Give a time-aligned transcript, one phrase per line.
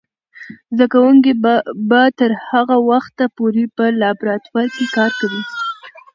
[0.77, 1.31] زده کوونکې
[1.89, 5.41] به تر هغه وخته پورې په لابراتوار کې کار کوي.